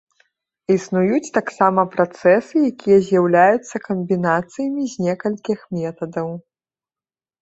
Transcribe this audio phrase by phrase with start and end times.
[0.75, 6.29] Існуюць таксама працэсы, якія з'яўляюцца камбінацыямі з некалькіх метадаў.